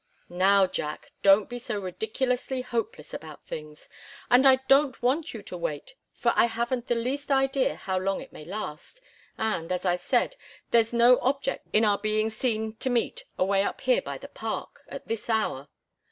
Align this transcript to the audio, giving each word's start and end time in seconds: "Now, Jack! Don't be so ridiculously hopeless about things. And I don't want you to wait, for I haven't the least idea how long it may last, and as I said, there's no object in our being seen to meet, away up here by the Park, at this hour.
"Now, 0.29 0.65
Jack! 0.65 1.11
Don't 1.21 1.47
be 1.47 1.59
so 1.59 1.77
ridiculously 1.79 2.63
hopeless 2.63 3.13
about 3.13 3.45
things. 3.45 3.87
And 4.31 4.47
I 4.47 4.55
don't 4.67 4.99
want 5.03 5.35
you 5.35 5.43
to 5.43 5.55
wait, 5.55 5.93
for 6.11 6.33
I 6.35 6.45
haven't 6.45 6.87
the 6.87 6.95
least 6.95 7.29
idea 7.29 7.75
how 7.75 7.99
long 7.99 8.19
it 8.19 8.33
may 8.33 8.43
last, 8.43 8.99
and 9.37 9.71
as 9.71 9.85
I 9.85 9.97
said, 9.97 10.37
there's 10.71 10.91
no 10.91 11.19
object 11.19 11.67
in 11.71 11.85
our 11.85 11.99
being 11.99 12.31
seen 12.31 12.77
to 12.77 12.89
meet, 12.89 13.25
away 13.37 13.61
up 13.61 13.79
here 13.81 14.01
by 14.01 14.17
the 14.17 14.27
Park, 14.27 14.79
at 14.87 15.07
this 15.07 15.29
hour. 15.29 15.67